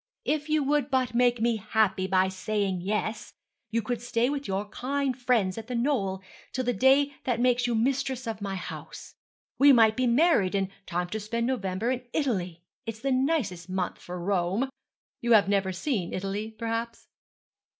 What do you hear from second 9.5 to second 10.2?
We might be